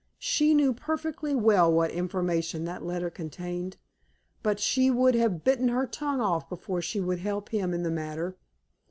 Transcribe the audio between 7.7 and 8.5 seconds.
in the matter.